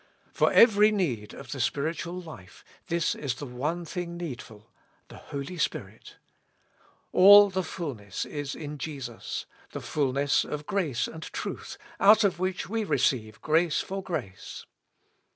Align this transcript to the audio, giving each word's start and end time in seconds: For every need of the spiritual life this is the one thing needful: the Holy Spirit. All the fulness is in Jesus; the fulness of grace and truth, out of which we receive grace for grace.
For 0.33 0.51
every 0.51 0.91
need 0.91 1.35
of 1.35 1.51
the 1.51 1.59
spiritual 1.59 2.19
life 2.19 2.65
this 2.87 3.13
is 3.13 3.35
the 3.35 3.45
one 3.45 3.85
thing 3.85 4.17
needful: 4.17 4.71
the 5.09 5.17
Holy 5.17 5.59
Spirit. 5.59 6.15
All 7.11 7.51
the 7.51 7.61
fulness 7.63 8.25
is 8.25 8.55
in 8.55 8.79
Jesus; 8.79 9.45
the 9.73 9.79
fulness 9.79 10.43
of 10.43 10.65
grace 10.65 11.07
and 11.07 11.21
truth, 11.21 11.77
out 11.99 12.23
of 12.23 12.39
which 12.39 12.67
we 12.67 12.83
receive 12.83 13.41
grace 13.41 13.81
for 13.81 14.01
grace. 14.01 14.65